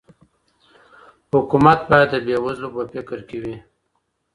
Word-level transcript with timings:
حکومت 1.33 1.79
باید 1.89 2.09
د 2.13 2.15
بې 2.25 2.35
وزلو 2.43 2.69
په 2.75 2.83
فکر 2.93 3.19
کي 3.29 3.37
وي. 3.43 3.55